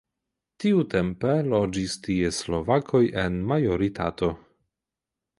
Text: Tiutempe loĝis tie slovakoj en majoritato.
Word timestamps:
Tiutempe 0.61 1.33
loĝis 1.49 1.97
tie 2.07 2.31
slovakoj 2.37 3.01
en 3.25 3.35
majoritato. 3.51 4.31